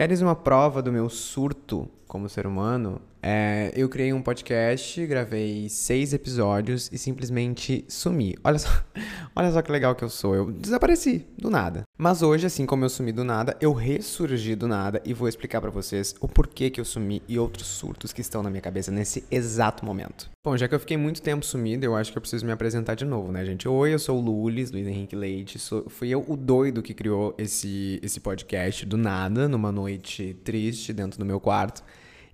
[0.00, 3.02] Queres uma prova do meu surto como ser humano?
[3.22, 8.34] É, eu criei um podcast, gravei seis episódios e simplesmente sumi.
[8.42, 8.70] Olha só,
[9.36, 10.34] olha só que legal que eu sou.
[10.34, 11.82] Eu desapareci do nada.
[11.98, 15.60] Mas hoje, assim como eu sumi do nada, eu ressurgi do nada e vou explicar
[15.60, 18.90] para vocês o porquê que eu sumi e outros surtos que estão na minha cabeça
[18.90, 20.30] nesse exato momento.
[20.42, 22.94] Bom, já que eu fiquei muito tempo sumido, eu acho que eu preciso me apresentar
[22.94, 23.68] de novo, né, gente?
[23.68, 25.58] Oi, eu sou o Lulis, Luiz Henrique Leite.
[25.58, 30.94] Sou, fui eu o doido que criou esse, esse podcast do nada, numa noite triste
[30.94, 31.84] dentro do meu quarto.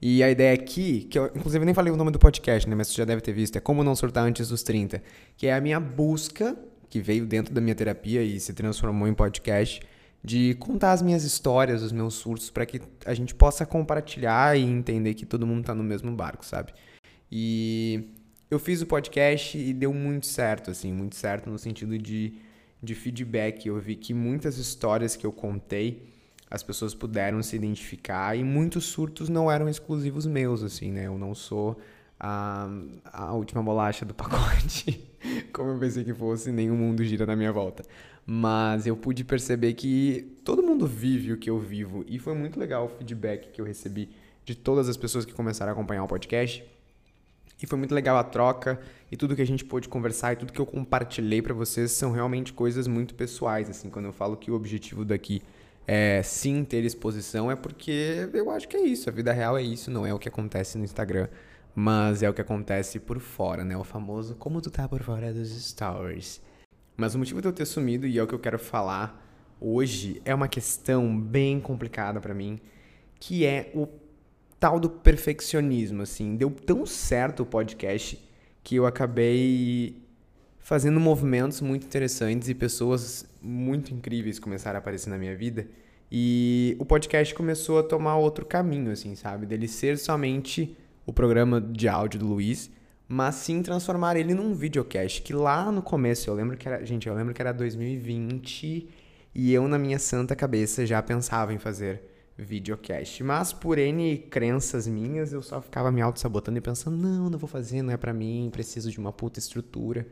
[0.00, 2.88] E a ideia aqui, que eu inclusive nem falei o nome do podcast, né, mas
[2.88, 5.02] você já deve ter visto, é Como Não Surtar Antes dos 30,
[5.37, 6.56] que é a minha busca,
[6.88, 9.80] que veio dentro da minha terapia e se transformou em podcast,
[10.23, 14.62] de contar as minhas histórias, os meus surtos, para que a gente possa compartilhar e
[14.62, 16.73] entender que todo mundo tá no mesmo barco, sabe?
[17.30, 18.10] E
[18.51, 22.34] eu fiz o podcast e deu muito certo, assim, muito certo no sentido de,
[22.82, 23.66] de feedback.
[23.66, 26.15] Eu vi que muitas histórias que eu contei
[26.50, 31.06] as pessoas puderam se identificar e muitos surtos não eram exclusivos meus, assim, né?
[31.06, 31.79] Eu não sou
[32.18, 32.68] a,
[33.12, 35.04] a última bolacha do pacote,
[35.52, 37.85] como eu pensei que fosse, nenhum mundo gira na minha volta.
[38.24, 42.59] Mas eu pude perceber que todo mundo vive o que eu vivo e foi muito
[42.59, 44.10] legal o feedback que eu recebi
[44.45, 46.65] de todas as pessoas que começaram a acompanhar o podcast.
[47.63, 48.79] E foi muito legal a troca
[49.10, 52.13] e tudo que a gente pôde conversar e tudo que eu compartilhei para vocês são
[52.13, 55.42] realmente coisas muito pessoais, assim, quando eu falo que o objetivo daqui
[55.87, 59.09] é, sim ter exposição, é porque eu acho que é isso.
[59.09, 61.29] A vida real é isso, não é o que acontece no Instagram,
[61.74, 63.76] mas é o que acontece por fora, né?
[63.76, 66.41] O famoso como tu tá por fora dos stories.
[66.97, 69.22] Mas o motivo de eu ter sumido, e é o que eu quero falar
[69.60, 72.59] hoje, é uma questão bem complicada para mim,
[73.20, 73.87] que é o
[74.59, 76.37] tal do perfeccionismo, assim.
[76.37, 78.19] Deu tão certo o podcast
[78.64, 80.03] que eu acabei
[80.66, 85.69] fazendo movimentos muito interessantes e pessoas muito incríveis começaram a aparecer na minha vida.
[86.10, 89.47] E o podcast começou a tomar outro caminho, assim, sabe?
[89.47, 90.76] Dele ser somente
[91.06, 92.69] o programa de áudio do Luiz,
[93.06, 95.22] mas sim transformar ele num videocast.
[95.22, 96.84] Que lá no começo, eu lembro que era.
[96.84, 98.88] Gente, eu lembro que era 2020
[99.36, 102.02] e eu, na minha santa cabeça, já pensava em fazer
[102.36, 103.22] videocast.
[103.22, 107.48] Mas por N crenças minhas, eu só ficava me auto-sabotando e pensando: não, não vou
[107.48, 110.04] fazer, não é para mim, preciso de uma puta estrutura.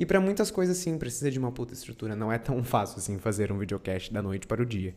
[0.00, 2.16] E para muitas coisas, sim, precisa de uma puta estrutura.
[2.16, 4.96] Não é tão fácil assim fazer um videocast da noite para o dia.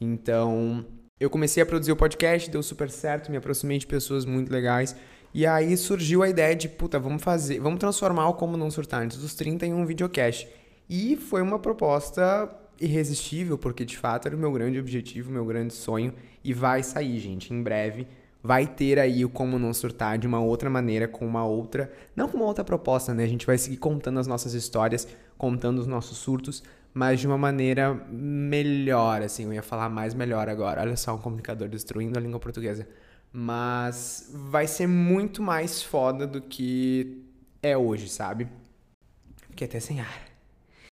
[0.00, 0.86] Então,
[1.18, 4.94] eu comecei a produzir o podcast, deu super certo, me aproximei de pessoas muito legais.
[5.34, 9.02] E aí surgiu a ideia de, puta, vamos fazer, vamos transformar o Como Não Surtar
[9.02, 10.46] Antes dos 30 em um videocast.
[10.88, 12.48] E foi uma proposta
[12.80, 16.14] irresistível, porque de fato era o meu grande objetivo, meu grande sonho.
[16.44, 18.06] E vai sair, gente, em breve
[18.44, 22.28] vai ter aí o como não surtar de uma outra maneira, com uma outra, não
[22.28, 23.24] com uma outra proposta, né?
[23.24, 26.62] A gente vai seguir contando as nossas histórias, contando os nossos surtos,
[26.92, 30.82] mas de uma maneira melhor, assim, eu ia falar mais melhor agora.
[30.82, 32.86] Olha só, um comunicador destruindo a língua portuguesa.
[33.32, 37.24] Mas vai ser muito mais foda do que
[37.62, 38.46] é hoje, sabe?
[39.48, 40.28] Fiquei até sem ar.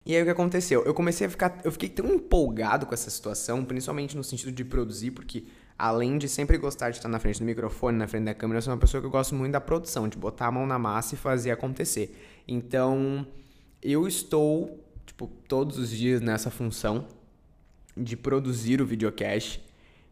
[0.06, 0.84] E aí o que aconteceu?
[0.86, 1.60] Eu comecei a ficar.
[1.66, 5.44] Eu fiquei tão empolgado com essa situação, principalmente no sentido de produzir, porque
[5.82, 8.62] além de sempre gostar de estar na frente do microfone, na frente da câmera, eu
[8.62, 11.16] sou uma pessoa que eu gosto muito da produção, de botar a mão na massa
[11.16, 12.16] e fazer acontecer.
[12.48, 13.26] Então,
[13.82, 17.08] eu estou, tipo, todos os dias nessa função
[17.98, 19.60] de produzir o videocast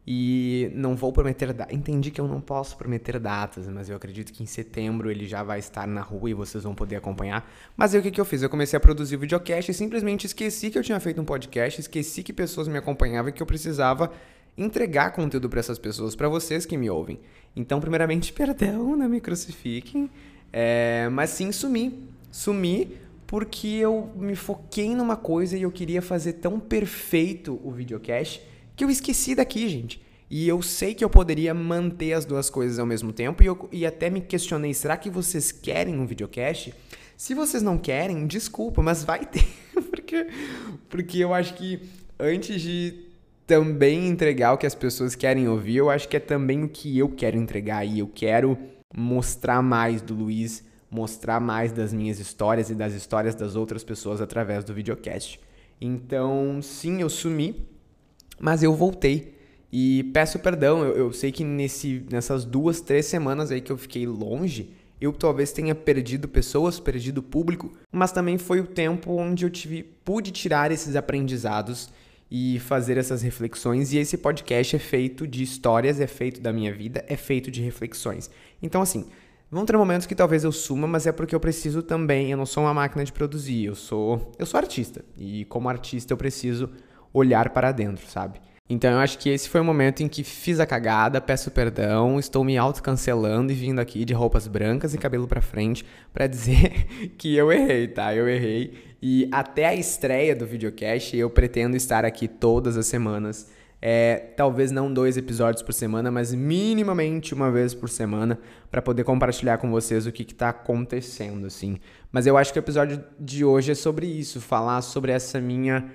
[0.08, 1.78] e não vou prometer datas.
[1.78, 5.44] Entendi que eu não posso prometer datas, mas eu acredito que em setembro ele já
[5.44, 7.48] vai estar na rua e vocês vão poder acompanhar.
[7.78, 8.42] Mas aí o que, que eu fiz?
[8.42, 11.80] Eu comecei a produzir o videocast e simplesmente esqueci que eu tinha feito um podcast,
[11.80, 14.12] esqueci que pessoas me acompanhavam e que eu precisava
[14.60, 17.20] entregar conteúdo para essas pessoas, para vocês que me ouvem.
[17.56, 20.10] Então, primeiramente, perdão, não me crucifiquem,
[20.52, 22.04] é, mas sim sumi.
[22.30, 28.42] Sumi porque eu me foquei numa coisa e eu queria fazer tão perfeito o videocast
[28.76, 30.02] que eu esqueci daqui, gente.
[30.30, 33.70] E eu sei que eu poderia manter as duas coisas ao mesmo tempo e, eu,
[33.72, 36.74] e até me questionei, será que vocês querem um videocast?
[37.18, 39.46] Se vocês não querem, desculpa, mas vai ter.
[39.92, 40.28] porque,
[40.90, 41.82] porque eu acho que
[42.20, 43.09] antes de
[43.50, 46.96] também entregar o que as pessoas querem ouvir, eu acho que é também o que
[47.00, 48.56] eu quero entregar e eu quero
[48.96, 54.22] mostrar mais do Luiz, mostrar mais das minhas histórias e das histórias das outras pessoas
[54.22, 55.40] através do videocast.
[55.82, 57.68] Então, sim, eu sumi,
[58.40, 59.34] mas eu voltei.
[59.72, 63.78] E peço perdão, eu, eu sei que nesse, nessas duas, três semanas aí que eu
[63.78, 69.44] fiquei longe, eu talvez tenha perdido pessoas, perdido público, mas também foi o tempo onde
[69.44, 71.90] eu tive, pude tirar esses aprendizados
[72.32, 73.92] e fazer essas reflexões.
[73.92, 77.62] E esse podcast é feito de histórias, é feito da minha vida, é feito de
[77.62, 78.30] reflexões.
[78.62, 79.08] Então, assim,
[79.50, 82.32] vão ter momentos que talvez eu suma, mas é porque eu preciso também.
[82.32, 85.04] Eu não sou uma máquina de produzir, eu sou, eu sou artista.
[85.18, 86.70] E como artista, eu preciso
[87.14, 88.40] olhar para dentro, sabe?
[88.70, 92.20] Então eu acho que esse foi o momento em que fiz a cagada, peço perdão,
[92.20, 95.84] estou me autocancelando e vindo aqui de roupas brancas e cabelo para frente
[96.14, 96.86] para dizer
[97.18, 98.14] que eu errei, tá?
[98.14, 98.74] Eu errei.
[99.02, 103.50] E até a estreia do videocast eu pretendo estar aqui todas as semanas.
[103.82, 108.38] É, talvez não dois episódios por semana, mas minimamente uma vez por semana
[108.70, 111.78] para poder compartilhar com vocês o que está acontecendo, assim.
[112.12, 115.90] Mas eu acho que o episódio de hoje é sobre isso, falar sobre essa minha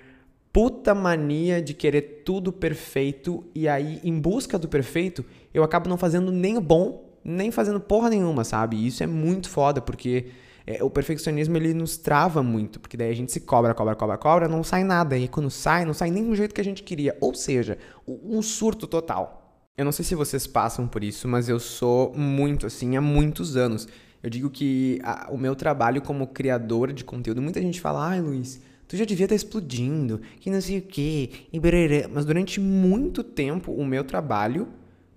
[0.55, 5.97] puta mania de querer tudo perfeito e aí, em busca do perfeito, eu acabo não
[5.97, 8.77] fazendo nem o bom, nem fazendo porra nenhuma, sabe?
[8.77, 10.27] E isso é muito foda, porque
[10.65, 14.17] é, o perfeccionismo ele nos trava muito, porque daí a gente se cobra, cobra, cobra,
[14.17, 15.19] cobra, não sai nada.
[15.19, 17.17] E quando sai, não sai nem do jeito que a gente queria.
[17.21, 17.77] Ou seja,
[18.07, 19.59] um surto total.
[19.77, 23.57] Eu não sei se vocês passam por isso, mas eu sou muito assim há muitos
[23.57, 23.89] anos.
[24.23, 28.21] Eu digo que a, o meu trabalho como criador de conteúdo, muita gente fala, ai
[28.21, 32.07] Luiz tu já devia estar tá explodindo, que não sei o quê, e bererê.
[32.07, 34.69] Mas durante muito tempo, o meu trabalho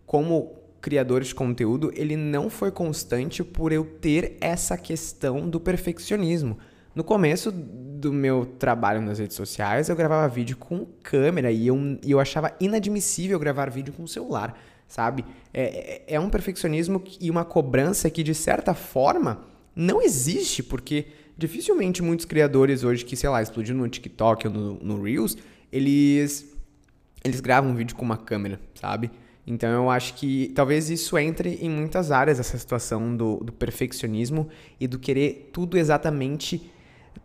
[0.05, 6.57] como criador de conteúdo, ele não foi constante por eu ter essa questão do perfeccionismo.
[6.95, 11.77] No começo do meu trabalho nas redes sociais, eu gravava vídeo com câmera e eu,
[12.05, 15.25] eu achava inadmissível gravar vídeo com celular, sabe?
[15.53, 19.43] É, é, é um perfeccionismo e uma cobrança que, de certa forma,
[19.75, 24.73] não existe, porque dificilmente muitos criadores hoje que, sei lá, explodiram no TikTok ou no,
[24.75, 25.37] no Reels,
[25.71, 26.55] eles,
[27.23, 29.11] eles gravam um vídeo com uma câmera, sabe?
[29.45, 34.49] Então eu acho que talvez isso entre em muitas áreas, essa situação do, do perfeccionismo
[34.77, 36.69] e do querer tudo exatamente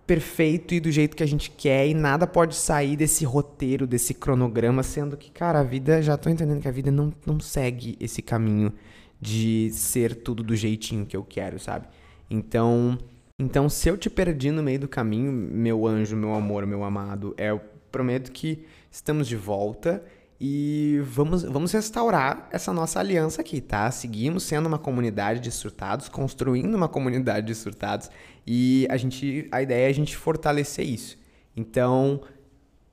[0.06, 4.14] perfeito e do jeito que a gente quer e nada pode sair desse roteiro, desse
[4.14, 7.96] cronograma, sendo que, cara, a vida, já tô entendendo que a vida não, não segue
[7.98, 8.72] esse caminho
[9.20, 11.86] de ser tudo do jeitinho que eu quero, sabe?
[12.30, 12.98] Então,
[13.42, 17.34] então, se eu te perdi no meio do caminho, meu anjo, meu amor, meu amado,
[17.36, 17.60] é, eu
[17.90, 20.00] prometo que estamos de volta
[20.40, 23.90] e vamos, vamos restaurar essa nossa aliança aqui, tá?
[23.90, 28.08] Seguimos sendo uma comunidade de surtados, construindo uma comunidade de surtados
[28.46, 31.18] e a gente, a ideia é a gente fortalecer isso.
[31.56, 32.20] Então,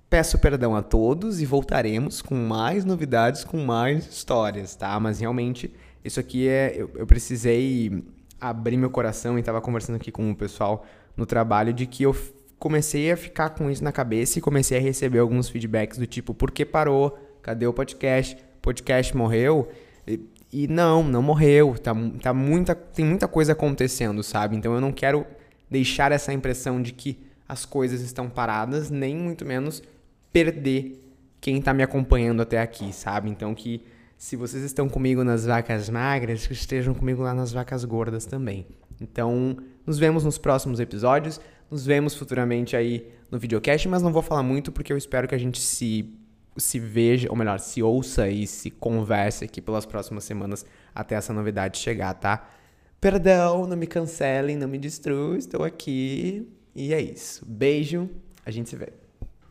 [0.10, 5.00] peço perdão a todos e voltaremos com mais novidades, com mais histórias, tá?
[5.00, 5.72] Mas realmente,
[6.04, 6.74] isso aqui é.
[6.75, 8.04] Eu, eu precisei
[8.39, 12.15] abri meu coração e estava conversando aqui com o pessoal no trabalho de que eu
[12.57, 16.33] comecei a ficar com isso na cabeça e comecei a receber alguns feedbacks do tipo,
[16.33, 17.18] por que parou?
[17.41, 18.38] Cadê o podcast?
[18.62, 19.69] Podcast morreu?
[20.07, 20.19] E,
[20.51, 21.75] e não, não morreu.
[21.81, 24.56] Tá, tá muita, tem muita coisa acontecendo, sabe?
[24.56, 25.25] Então eu não quero
[25.69, 29.81] deixar essa impressão de que as coisas estão paradas, nem muito menos
[30.31, 31.03] perder
[31.41, 33.30] quem está me acompanhando até aqui, sabe?
[33.30, 33.83] Então que
[34.19, 38.68] se vocês estão comigo nas vacas magras, que estejam comigo lá nas vacas gordas também.
[39.00, 39.56] Então,
[39.86, 41.39] nos vemos nos próximos episódios.
[41.71, 45.36] Nos vemos futuramente aí no videocast, mas não vou falar muito porque eu espero que
[45.36, 46.18] a gente se
[46.57, 51.31] se veja, ou melhor, se ouça e se converse aqui pelas próximas semanas até essa
[51.31, 52.50] novidade chegar, tá?
[53.00, 56.45] Perdão, não me cancelem, não me destruam, estou aqui.
[56.75, 57.45] E é isso.
[57.45, 58.10] Beijo,
[58.45, 58.99] a gente se vê.